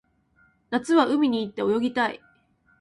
[0.71, 2.19] 夏は海に行って泳ぎたい